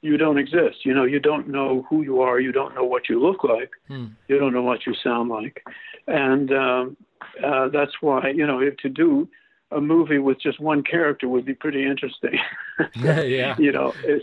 [0.02, 0.86] you don't exist.
[0.86, 3.72] You know, you don't know who you are, you don't know what you look like,
[4.28, 5.64] you don't know what you sound like,
[6.08, 6.98] and um,
[7.44, 9.28] uh, that's why you know if to do
[9.72, 12.38] a movie with just one character would be pretty interesting.
[12.96, 13.22] yeah.
[13.22, 13.56] yeah.
[13.58, 14.22] you know, it,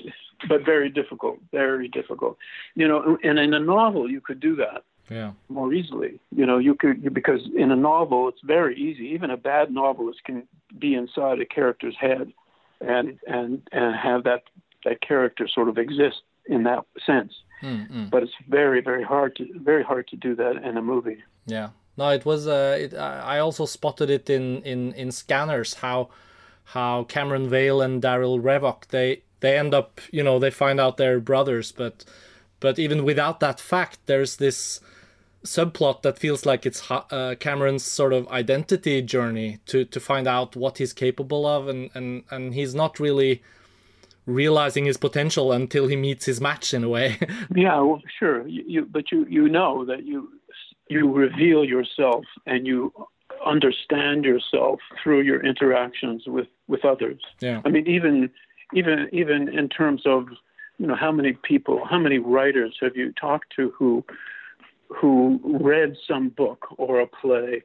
[0.49, 2.37] but very difficult, very difficult.
[2.75, 5.33] You know, and in a novel you could do that Yeah.
[5.49, 6.21] more easily.
[6.35, 9.05] You know, you could because in a novel it's very easy.
[9.14, 10.47] Even a bad novelist can
[10.79, 12.33] be inside a character's head,
[12.81, 14.43] and and and have that
[14.88, 17.33] that character sort of exist in that sense.
[18.11, 21.22] But it's very very hard to very hard to do that in a movie.
[21.46, 21.70] Yeah.
[21.96, 22.46] No, it was.
[22.46, 26.09] Uh, it, I I also spotted it in in in Scanners how
[26.77, 30.96] how Cameron Vale and Darryl Revok they they end up you know they find out
[30.96, 32.05] they're brothers, but
[32.61, 34.81] but even without that fact, there's this
[35.44, 40.55] subplot that feels like it's uh, Cameron's sort of identity journey to to find out
[40.55, 43.42] what he's capable of, and and and he's not really
[44.29, 47.19] realizing his potential until he meets his match in a way.
[47.55, 48.47] Yeah, well, sure.
[48.47, 50.29] You, you but you you know that you
[50.88, 52.93] you reveal yourself and you
[53.45, 57.21] understand yourself through your interactions with with others.
[57.41, 57.62] yeah.
[57.64, 58.31] I mean, even
[58.75, 60.29] even even in terms of
[60.79, 64.05] you know how many people, how many writers have you talked to who
[64.88, 67.62] who read some book or a play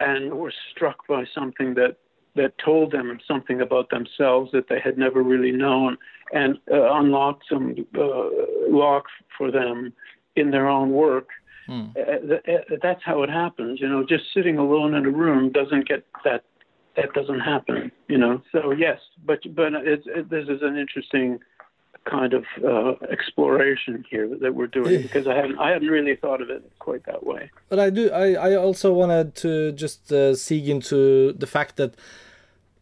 [0.00, 1.96] and were struck by something that
[2.34, 5.96] that told them something about themselves that they had never really known
[6.32, 8.28] and uh, unlocked some uh,
[8.68, 9.04] lock
[9.36, 9.92] for them
[10.36, 11.28] in their own work.
[11.96, 14.04] Uh, th- uh, that's how it happens, you know.
[14.04, 16.44] Just sitting alone in a room doesn't get that.
[16.96, 18.40] That doesn't happen, you know.
[18.52, 21.40] So yes, but but it's, it, this is an interesting
[22.04, 26.40] kind of uh, exploration here that we're doing because I hadn't I hadn't really thought
[26.40, 27.50] of it quite that way.
[27.68, 28.10] But I do.
[28.10, 31.94] I, I also wanted to just uh, seek into the fact that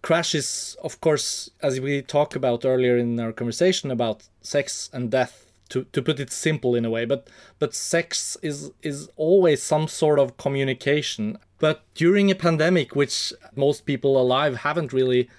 [0.02, 5.10] Crash is, of course, as we talked about earlier in our conversation about sex and
[5.10, 5.46] death.
[5.68, 9.88] To, to put it simple in a way, but but sex is is always some
[9.88, 11.38] sort of communication.
[11.60, 15.30] But during a pandemic, which most people alive haven't really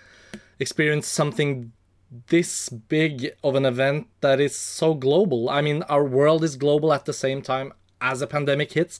[0.59, 1.71] experienced something
[2.29, 5.51] this big of an event that is so global.
[5.51, 7.71] I mean, our world is global at the same time
[8.01, 8.99] as a pandemic hits.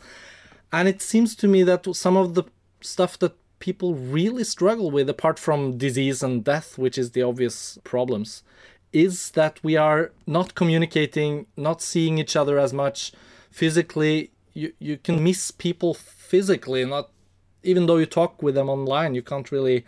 [0.72, 2.44] And it seems to me that some of the
[2.82, 7.80] stuff that people really struggle with, apart from disease and death, which is the obvious
[7.86, 8.44] problems,
[8.92, 13.14] is that we are not communicating, not seeing each other as much
[13.50, 14.32] physically.
[14.54, 17.10] You, you can miss people physically, not
[17.64, 19.86] even though you talk with them online, you can't really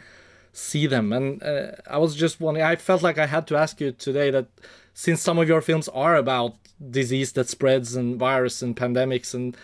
[0.54, 1.12] see them.
[1.12, 4.32] And uh, I was just wondering, I felt like I had to ask you today
[4.32, 4.48] that
[4.94, 9.58] since some of your films are about disease that spreads and virus and pandemics, and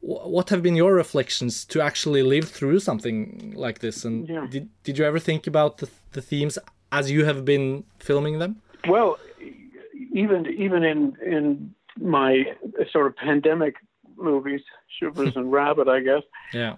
[0.00, 4.04] what have been your reflections to actually live through something like this?
[4.04, 4.46] And Yeah.
[4.50, 6.58] did, did you ever think about the, the themes
[6.92, 8.56] as you have been filming them?
[8.88, 9.18] Well,
[10.12, 12.44] even even in in my
[12.92, 13.74] sort of pandemic
[14.16, 14.62] movies,
[14.98, 16.22] Shivers and Rabid, I guess
[16.54, 16.76] Yeah.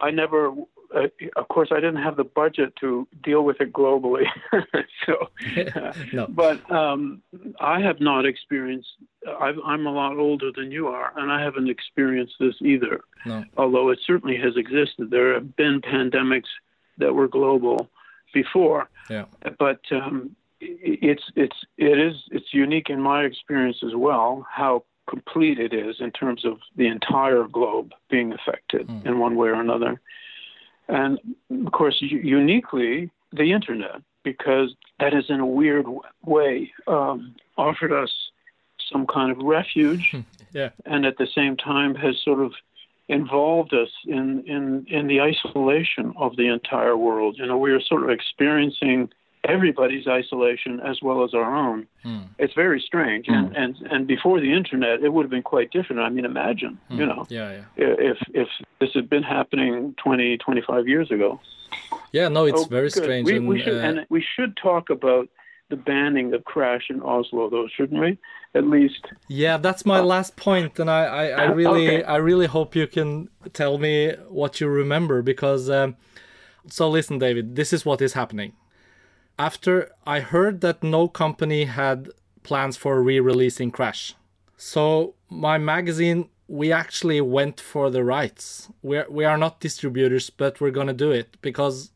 [0.00, 0.52] I never.
[0.94, 4.24] Uh, of course, I didn't have the budget to deal with it globally,
[5.06, 5.28] so.
[6.14, 6.26] No.
[6.28, 7.20] But um,
[7.60, 8.88] I have not experienced.
[9.40, 13.00] I've, I'm a lot older than you are, and I haven't experienced this either.
[13.26, 13.44] No.
[13.56, 16.48] Although it certainly has existed, there have been pandemics
[16.98, 17.88] that were global
[18.34, 19.24] before Yeah.
[19.58, 25.58] but um, it's it's it is it's unique in my experience as well how complete
[25.58, 30.00] it is in terms of the entire globe being affected in one way or another,
[30.88, 31.18] and
[31.66, 35.86] of course uniquely the internet because that has in a weird
[36.24, 38.10] way um, offered us
[38.90, 40.20] some kind of refuge hmm.
[40.52, 40.70] Yeah.
[40.86, 42.52] and at the same time has sort of
[43.08, 47.36] involved us in, in, in the isolation of the entire world.
[47.38, 49.10] You know, we are sort of experiencing
[49.44, 51.86] everybody's isolation as well as our own.
[52.02, 52.20] Hmm.
[52.38, 53.26] It's very strange.
[53.28, 53.54] And, hmm.
[53.56, 56.02] and and before the internet, it would have been quite different.
[56.02, 57.94] I mean, imagine, you know, Yeah, yeah.
[58.10, 58.48] if if
[58.80, 61.40] this had been happening 20, 25 years ago.
[62.12, 63.02] Yeah, no, it's Oh, very good.
[63.04, 63.26] strange.
[63.26, 65.28] We, and, we should, uh, and we should talk about
[65.70, 68.18] the banning of Crash in Oslo, though, shouldn't we?
[68.54, 69.06] At least.
[69.28, 72.02] Yeah, that's my last point, and I, I, I really, Okay.
[72.04, 75.68] I really hope you can tell me what you remember because.
[75.68, 75.96] Um,
[76.70, 78.52] so listen, David, this is what is happening.
[79.38, 82.10] After I heard that no company had
[82.42, 84.14] plans for re-releasing Crash,
[84.56, 88.68] so my magazine we actually went for the rights.
[88.82, 91.90] We we are not distributors, but we're gonna do it because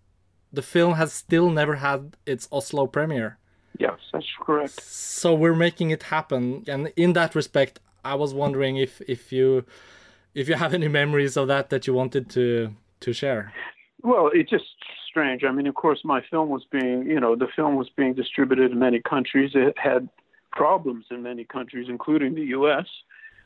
[0.52, 3.38] the film has still never had its Oslo premiere
[3.78, 4.80] Yes, that's correct.
[4.82, 9.64] so we're making it happen and in that respect i was wondering if if you
[10.34, 13.52] if you have any memories of that that you wanted to to share
[14.04, 14.64] Well, it's just
[15.08, 15.44] strange.
[15.44, 18.72] I mean, of course, my film was being, you know, the film was being distributed
[18.72, 19.50] in many countries.
[19.54, 20.08] It had
[20.50, 22.88] problems in many countries, including the U.S.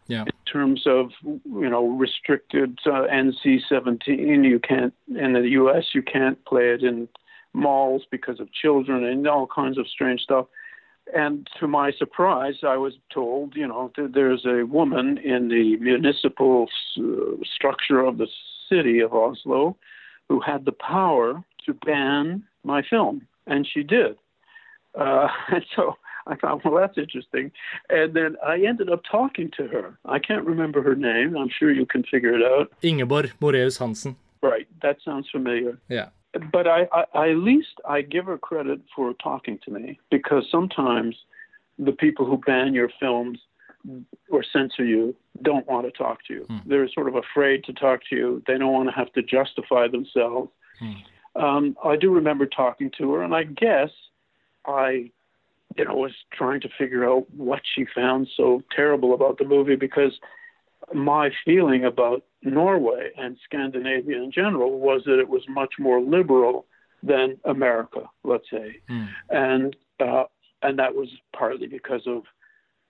[0.09, 1.11] yeah in terms of
[1.63, 4.45] you know restricted uh, NC-17.
[4.53, 5.85] You can't in the U.S.
[5.97, 7.09] You can't play it in
[7.57, 10.47] malls because of children and all kinds of strange stuff.
[11.15, 15.77] And to my surprise, I was told, you know, that there's a woman in the
[15.77, 16.67] municipal
[16.99, 17.03] uh,
[17.45, 18.27] structure of the
[18.69, 19.77] city of Oslo
[20.29, 24.17] who had the power to ban my film, and she did.
[24.99, 25.95] Uh, and so
[26.27, 27.53] I thought, well, that's interesting.
[27.89, 29.97] And then I ended up talking to her.
[30.05, 31.37] I can't remember her name.
[31.37, 32.73] I'm sure you can figure it out.
[32.83, 34.67] ingeborg Moræus Hanssen Right.
[34.83, 35.79] That sounds familiar.
[35.89, 36.09] yeah
[36.53, 41.17] But I, I, at least I give her credit for talking to me because sometimes
[41.79, 43.39] the people who ban your films
[44.31, 46.47] or censor you don't want to talk to you.
[46.67, 48.43] They're sort of afraid to talk to you.
[48.47, 50.51] They don't want to have to justify themselves.
[51.37, 53.91] Um, I do remember talking to her, and I guess
[54.67, 55.11] I,
[55.77, 59.77] you know, was trying to figure out what she found so terrible about the movie
[59.77, 60.19] because
[60.95, 66.67] my feeling about Norway and Scandinavia in general was that it was much more liberal
[67.03, 68.81] than America, let's say,
[69.31, 70.25] and uh,
[70.63, 72.23] and that was partly because of,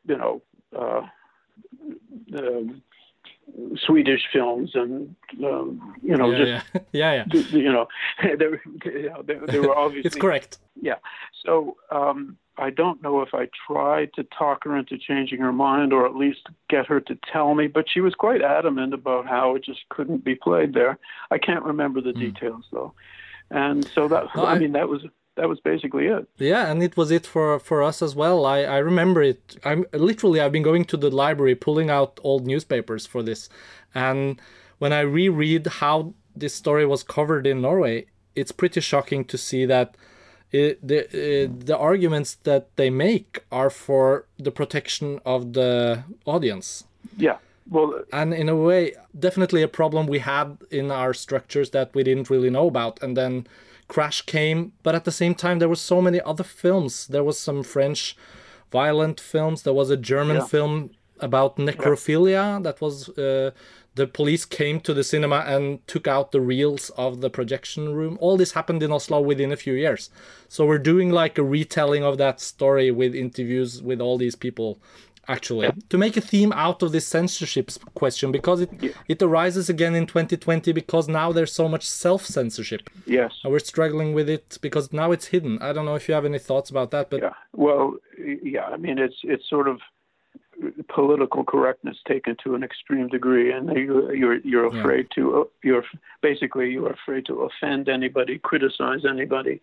[0.07, 0.43] you know,
[0.77, 1.03] uh,
[2.31, 2.81] the
[3.85, 7.87] Swedish films and um, you know yeah, just yeah yeah yeah you know,
[8.39, 10.09] they were, you know, they, they were obviously.
[10.09, 10.97] it's correct Yeah.
[11.45, 15.93] So um, I don't know if I tried to talk her into changing her mind
[15.93, 19.55] or at least get her to tell me, but she was quite adamant about how
[19.55, 20.99] it just couldn't be played there.
[21.31, 22.21] I can't remember the hmm.
[22.21, 22.95] details though.
[23.51, 24.25] And so that.
[24.35, 25.03] No, I, I- mean that was
[25.37, 26.27] that was basically it.
[26.39, 28.47] Yeah, and it was it for for us as well.
[28.47, 29.57] I I remember it.
[29.65, 33.49] I'm literally I've been going to the library pulling out old newspapers for this,
[33.95, 34.41] and
[34.79, 39.65] when I reread how this story was covered in Norway, it's pretty shocking to see
[39.67, 39.97] that
[40.53, 46.85] it, the uh, the arguments that they make are for the protection of the audience
[47.19, 47.39] Yeah.
[47.69, 52.03] Well, and in a way definitely a problem we had in our structures that we
[52.05, 53.47] didn't really know about and then
[53.89, 57.39] crash came but at the same time there were so many other films there was
[57.39, 58.17] some french
[58.73, 60.47] violent films there was a german Yeah.
[60.47, 60.91] film
[61.21, 63.51] about necrophilia that was uh,
[63.97, 68.17] the police came to the cinema and took out the reels of the projection room
[68.21, 70.11] all this happened in oslo within a few years
[70.49, 74.79] so we're doing like a retelling of that story with interviews with all these people
[75.29, 78.71] actually to make a theme out of this censorship question because it
[79.09, 83.33] it arises again in 2020 because now there's so much self censorship yes.
[83.43, 86.25] and we're struggling with it because now it's hidden i don't know if you have
[86.25, 87.35] any thoughts about that but Yeah.
[87.53, 87.97] Well,
[88.43, 88.65] yeah.
[88.65, 89.81] I mean, it's it's sort of
[90.89, 94.81] political correctness taken to an extreme degree, and you, you're you're Yeah.
[94.81, 95.85] afraid to you're
[96.23, 99.61] basically you're afraid to offend anybody, criticize anybody.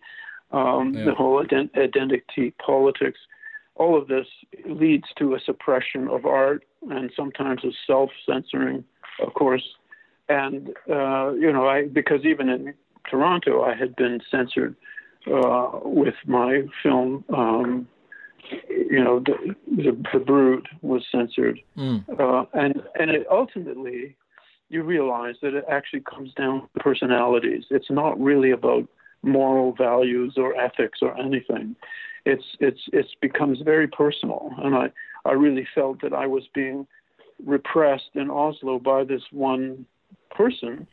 [0.52, 1.04] Um, Yeah.
[1.06, 3.18] The whole ident- identity politics,
[3.74, 4.28] all of this
[4.66, 8.84] leads to a suppression of art and sometimes a self-censoring,
[9.20, 9.66] of course.
[10.28, 12.74] And uh, you know, I because even in
[13.10, 14.74] Toronto, I had been censored
[15.26, 17.24] uh, with my film.
[17.28, 17.88] Um,
[18.68, 21.60] you know, the, the, the Brood was censored,
[22.18, 24.16] uh, and and it ultimately
[24.68, 27.64] you realize that it actually comes down to personalities.
[27.70, 28.88] It's not really about
[29.22, 31.76] moral values or ethics or anything.
[32.24, 34.90] It's it's it's becomes very personal, and I
[35.24, 36.86] I really felt that I was being
[37.44, 39.86] repressed in Oslo by this one
[40.30, 40.86] person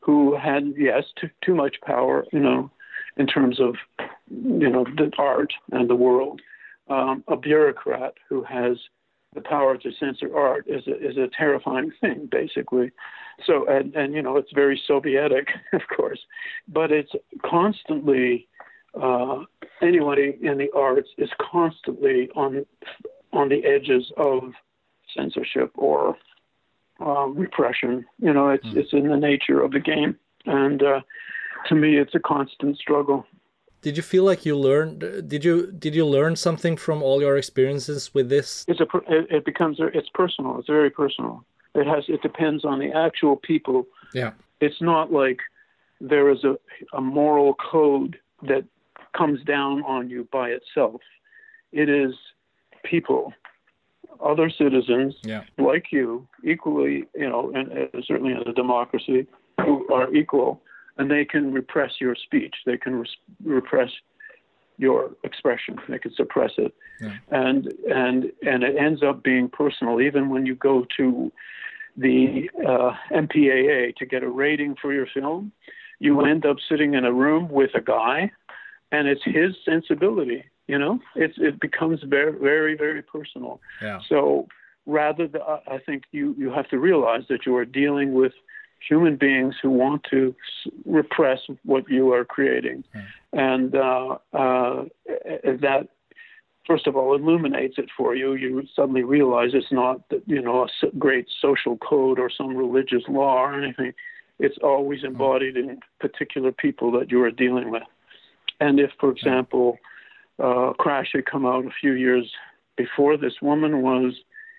[0.00, 2.70] who had yes too, too much power, you know,
[3.16, 3.76] in terms of
[4.28, 6.40] you know the art and the world.
[6.88, 8.76] Um, a bureaucrat who has
[9.34, 12.92] the power to censor art is a, is a terrifying thing, basically.
[13.46, 16.20] So, and, and you know, it's very Sovietic, of course,
[16.68, 17.12] but it's
[17.44, 18.48] constantly
[19.00, 19.42] uh,
[19.82, 22.64] anybody in the arts is constantly on
[23.32, 24.52] on the edges of
[25.16, 26.16] censorship or
[27.00, 28.04] uh, repression.
[28.18, 30.16] You know, it's it's in the nature of the game,
[30.46, 31.00] and uh,
[31.68, 33.26] to me, it's a constant struggle.
[33.84, 35.00] Did you feel like you learned?
[35.28, 38.64] Did you did you learn something from all your experiences with this?
[38.66, 40.58] It's a it, it becomes it's personal.
[40.58, 41.44] It's very personal.
[41.74, 43.86] It has it depends on the actual people.
[44.14, 44.32] Yeah.
[44.60, 45.38] It's not like
[46.00, 46.54] there is a,
[46.96, 48.16] a moral code
[48.50, 48.64] that
[49.12, 51.02] comes down on you by itself.
[51.72, 52.14] It is
[52.84, 53.34] people,
[54.24, 55.42] other citizens Yeah.
[55.58, 59.26] like you, equally, you know, and uh, certainly in a democracy,
[59.64, 60.60] who are equal,
[60.96, 62.54] and they can repress your speech.
[62.66, 63.90] They can res- repress
[64.78, 65.78] your expression.
[65.88, 67.16] They can suppress it, Yeah.
[67.30, 70.00] and and and it ends up being personal.
[70.00, 71.32] Even when you go to
[71.96, 75.52] the uh, MPAA to get a rating for your film,
[76.00, 78.32] you end up sitting in a room with a guy,
[78.90, 80.44] and it's his sensibility.
[80.66, 83.60] You know, it's it becomes very very very personal.
[83.82, 84.00] Yeah.
[84.08, 84.48] So
[84.86, 88.32] rather, the, I think you you have to realize that you are dealing with
[88.88, 90.34] human beings who want to
[90.66, 92.84] s- repress what you are creating,
[93.32, 94.84] and uh, uh,
[95.44, 95.88] that
[96.66, 98.34] first of all illuminates it for you.
[98.34, 103.02] You suddenly realize it's not you know a s- great social code or some religious
[103.08, 103.92] law or anything.
[104.38, 107.84] It's always embodied in particular people that you are dealing with.
[108.60, 109.78] And if, for example,
[110.42, 112.32] uh, Crash had come out a few years
[112.76, 114.14] before this woman was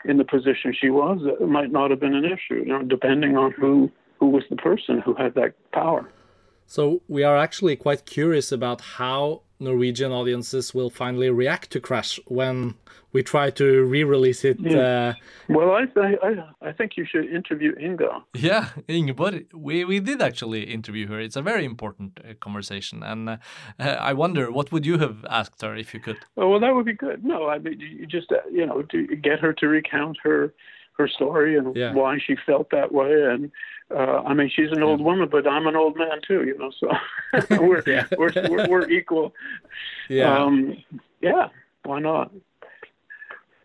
[0.06, 3.36] in the position she was, it might not have been an issue, you know, depending
[3.36, 6.10] on who who was the person who had that power.
[6.68, 12.20] So we are actually quite curious about how Norwegian audiences will finally react to Crash
[12.26, 12.74] when
[13.14, 14.58] we try to re-release it.
[14.60, 15.14] Uh,
[15.48, 18.24] Well, I th- I I think you should interview Inga.
[18.34, 21.20] Yeah, Ingeborg, we, we did actually interview her.
[21.20, 23.04] It's a very important uh, conversation.
[23.04, 23.38] And uh,
[23.80, 26.18] uh, I wonder, what would you have asked her if you could?
[26.36, 27.24] Oh, well, that would be good.
[27.24, 30.54] No, I mean, you just uh, you know to get her to recount her
[30.98, 31.94] her story and Yeah.
[31.94, 33.12] why she felt that way.
[33.24, 33.52] And
[33.92, 36.44] uh, I mean, she's an old woman, but I'm an old man too.
[36.46, 36.92] You know, so
[37.62, 38.06] we're, Yeah.
[38.18, 39.34] we're we're we're equal.
[40.10, 40.38] yeah.
[40.38, 40.78] Um,
[41.22, 41.50] yeah,
[41.84, 42.32] why not?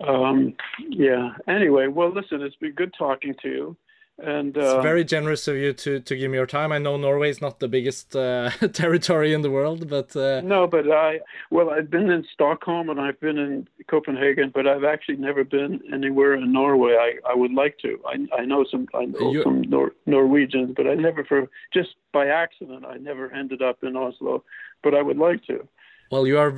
[0.00, 0.54] Um,
[0.88, 1.32] yeah.
[1.46, 3.76] Anyway, well, listen, it's been good talking to you.
[4.22, 6.72] And uh, it's very generous of you to, to give me your time.
[6.72, 10.66] I know Norway is not the biggest uh, territory in the world, but uh, No,
[10.66, 15.16] but I well, I've been in Stockholm and I've been in Copenhagen, but I've actually
[15.16, 16.92] never been anywhere in Norway.
[17.00, 17.98] I, I would like to.
[18.06, 21.90] I I know some I know You- some Nor- Norwegians, but I never for just
[22.12, 24.44] by accident I never ended up in Oslo,
[24.82, 25.66] but I would like to.
[26.10, 26.52] well, you are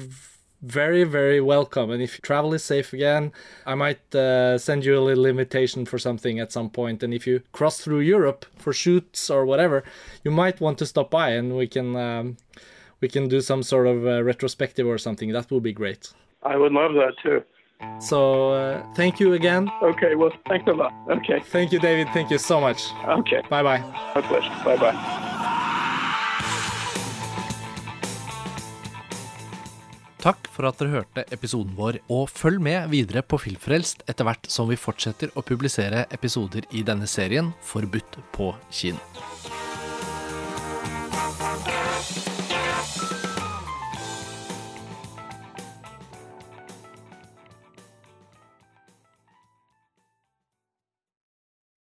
[0.62, 1.90] very, very welcome.
[1.90, 3.32] And if travel is safe again,
[3.66, 7.02] I might uh, send you a little invitation for something at some point.
[7.02, 9.82] And if you cross through Europe for shoots or whatever,
[10.24, 12.36] you might want to stop by and we can um,
[13.00, 15.32] we can do some sort of uh, retrospective or something.
[15.32, 16.12] That would be great.
[16.44, 17.42] I would love that too.
[17.98, 19.68] So uh, thank you again.
[19.82, 20.92] Okay, well, thanks a lot.
[21.10, 22.08] Okay, Thank you, David.
[22.14, 22.80] Thank you so much.
[23.08, 23.80] okay, Bye bye.
[24.14, 24.64] my pleasure.
[24.64, 25.28] Bye bye.
[30.22, 34.46] Takk for at dere hørte episoden vår, og følg med videre på Filmfrelst etter hvert
[34.54, 39.02] som vi fortsetter å publisere episoder i denne serien Forbudt på kino.